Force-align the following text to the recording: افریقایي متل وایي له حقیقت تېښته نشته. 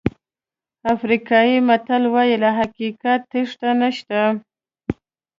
افریقایي 0.93 1.57
متل 1.67 2.03
وایي 2.13 2.35
له 2.43 2.49
حقیقت 2.59 3.19
تېښته 3.31 3.69
نشته. 3.81 4.19